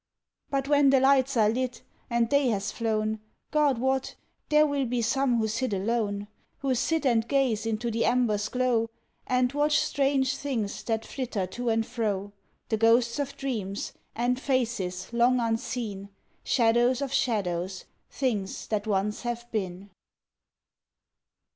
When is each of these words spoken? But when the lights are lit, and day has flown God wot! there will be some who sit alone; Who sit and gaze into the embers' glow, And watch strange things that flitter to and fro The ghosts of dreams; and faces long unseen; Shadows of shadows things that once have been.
But 0.49 0.67
when 0.67 0.89
the 0.89 0.99
lights 0.99 1.37
are 1.37 1.47
lit, 1.47 1.83
and 2.09 2.27
day 2.27 2.47
has 2.47 2.71
flown 2.71 3.19
God 3.51 3.77
wot! 3.77 4.15
there 4.49 4.65
will 4.65 4.87
be 4.87 4.99
some 5.03 5.37
who 5.37 5.47
sit 5.47 5.73
alone; 5.73 6.27
Who 6.61 6.73
sit 6.73 7.05
and 7.05 7.27
gaze 7.27 7.67
into 7.67 7.91
the 7.91 8.05
embers' 8.05 8.49
glow, 8.49 8.89
And 9.27 9.53
watch 9.53 9.77
strange 9.77 10.35
things 10.35 10.81
that 10.85 11.05
flitter 11.05 11.45
to 11.45 11.69
and 11.69 11.85
fro 11.85 12.31
The 12.69 12.77
ghosts 12.77 13.19
of 13.19 13.37
dreams; 13.37 13.93
and 14.15 14.39
faces 14.39 15.13
long 15.13 15.39
unseen; 15.39 16.09
Shadows 16.43 17.03
of 17.03 17.13
shadows 17.13 17.85
things 18.09 18.65
that 18.69 18.87
once 18.87 19.21
have 19.21 19.45
been. 19.51 19.91